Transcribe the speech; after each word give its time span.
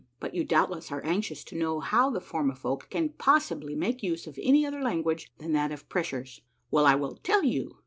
But 0.19 0.33
you 0.33 0.43
doubtless 0.43 0.91
are 0.91 1.05
anxious 1.05 1.43
to 1.43 1.55
know 1.55 1.79
how 1.79 2.09
the 2.09 2.19
Formifolk 2.19 2.89
can 2.89 3.09
possibly 3.09 3.75
make 3.75 4.01
use 4.01 4.25
of 4.25 4.39
any 4.41 4.65
other 4.65 4.81
language 4.81 5.31
than 5.37 5.51
that 5.51 5.71
of 5.71 5.87
pressures. 5.89 6.41
Well, 6.71 6.87
I 6.87 6.95
will 6.95 7.17
tell 7.17 7.43
you. 7.43 7.77